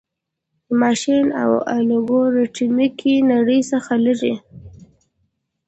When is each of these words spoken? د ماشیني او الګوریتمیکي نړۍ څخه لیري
د 0.65 0.69
ماشیني 0.81 1.31
او 1.43 1.51
الګوریتمیکي 1.75 3.15
نړۍ 3.31 3.59
څخه 3.71 3.93
لیري 4.05 4.33